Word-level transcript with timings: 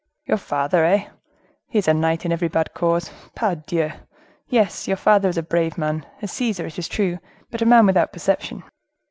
"Your 0.25 0.39
father, 0.39 0.83
eh! 0.83 1.09
He 1.67 1.77
is 1.77 1.87
a 1.87 1.93
knight 1.93 2.25
in 2.25 2.31
every 2.31 2.47
bad 2.47 2.73
cause. 2.73 3.11
Pardieu! 3.35 3.91
yes, 4.47 4.87
your 4.87 4.97
father 4.97 5.29
is 5.29 5.37
a 5.37 5.43
brave 5.43 5.77
man, 5.77 6.07
a 6.23 6.27
Caesar, 6.27 6.65
it 6.65 6.79
is 6.79 6.87
true—but 6.87 7.61
a 7.61 7.67
man 7.67 7.85
without 7.85 8.11
perception." 8.11 8.63